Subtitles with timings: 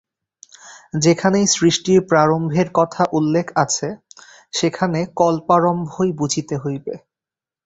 [1.01, 3.87] যেখানেই সৃষ্টির প্রারম্ভের কথার উল্লেখ আছে,
[4.53, 6.93] সেখানে কল্পারম্ভই বুঝিতে হইবে।